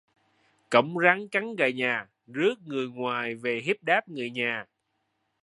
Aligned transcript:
Cõng 0.69 0.99
rắn 1.03 1.27
cắn 1.29 1.55
gà 1.55 1.69
nhà: 1.69 2.07
rước 2.27 2.55
người 2.65 2.87
ngoài 2.89 3.35
về 3.35 3.61
hiếp 3.65 3.83
đáp 3.83 4.09
người 4.09 4.29
nhà 4.31 4.65